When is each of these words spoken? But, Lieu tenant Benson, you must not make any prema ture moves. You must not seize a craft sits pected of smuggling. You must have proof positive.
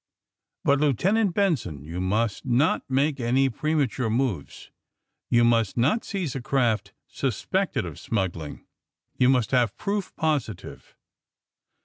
But, 0.65 0.79
Lieu 0.79 0.93
tenant 0.93 1.35
Benson, 1.35 1.83
you 1.83 2.01
must 2.01 2.43
not 2.43 2.81
make 2.89 3.19
any 3.19 3.49
prema 3.51 3.85
ture 3.85 4.09
moves. 4.09 4.71
You 5.29 5.43
must 5.43 5.77
not 5.77 6.03
seize 6.03 6.33
a 6.35 6.41
craft 6.41 6.93
sits 7.05 7.45
pected 7.45 7.85
of 7.85 7.99
smuggling. 7.99 8.65
You 9.19 9.29
must 9.29 9.51
have 9.51 9.77
proof 9.77 10.15
positive. 10.15 10.95